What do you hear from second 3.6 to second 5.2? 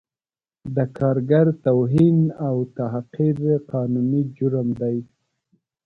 قانوني جرم دی